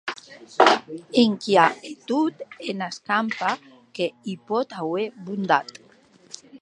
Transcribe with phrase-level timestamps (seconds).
[1.23, 2.41] Enquia e tot
[2.73, 3.51] ena escampa
[3.99, 5.71] que i pòt auer bontat.